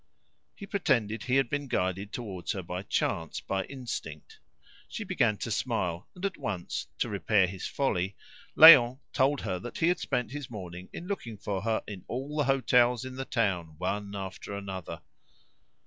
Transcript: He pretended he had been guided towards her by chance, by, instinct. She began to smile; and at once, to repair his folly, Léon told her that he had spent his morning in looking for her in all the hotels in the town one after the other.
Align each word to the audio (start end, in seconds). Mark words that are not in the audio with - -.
He 0.55 0.65
pretended 0.65 1.25
he 1.25 1.35
had 1.35 1.47
been 1.47 1.67
guided 1.67 2.11
towards 2.11 2.53
her 2.53 2.63
by 2.63 2.81
chance, 2.81 3.39
by, 3.39 3.65
instinct. 3.65 4.39
She 4.87 5.03
began 5.03 5.37
to 5.37 5.51
smile; 5.51 6.07
and 6.15 6.25
at 6.25 6.37
once, 6.39 6.87
to 6.97 7.07
repair 7.07 7.45
his 7.45 7.67
folly, 7.67 8.15
Léon 8.57 8.97
told 9.13 9.41
her 9.41 9.59
that 9.59 9.77
he 9.77 9.89
had 9.89 9.99
spent 9.99 10.31
his 10.31 10.49
morning 10.49 10.89
in 10.91 11.05
looking 11.05 11.37
for 11.37 11.61
her 11.61 11.83
in 11.87 12.03
all 12.07 12.35
the 12.35 12.45
hotels 12.45 13.05
in 13.05 13.15
the 13.15 13.25
town 13.25 13.75
one 13.77 14.15
after 14.15 14.59
the 14.59 14.71
other. 14.71 15.03